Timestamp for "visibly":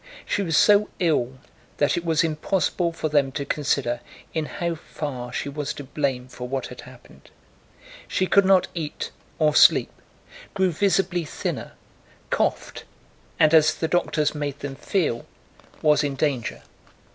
10.71-11.23